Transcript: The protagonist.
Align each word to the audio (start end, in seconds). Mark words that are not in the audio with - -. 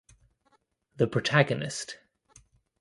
The 0.95 1.05
protagonist. 1.05 1.99